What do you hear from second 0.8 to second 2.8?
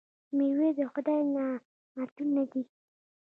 خدای نعمتونه دي.